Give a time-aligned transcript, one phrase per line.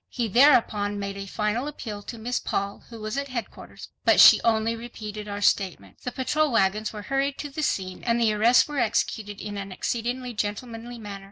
[0.09, 4.41] He thereupon made a final appeal to Miss Paul, who was at headquarters, but she
[4.41, 5.99] only repeated our statement.
[6.01, 9.71] The patrol wagons were hurried to the scene and the arrests were executed in an
[9.71, 11.19] exceedingly gentlemanly manner.